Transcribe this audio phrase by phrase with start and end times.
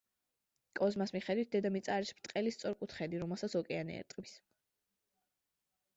[0.79, 4.37] კოზმას მიხედვით, დედამიწა არის ბრტყელი სწორკუთხედი, რომელსაც ოკეანე ერტყმის.